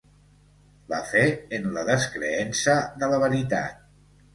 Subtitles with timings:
[0.93, 1.21] La fe
[1.59, 3.91] en la descreença de la veritat.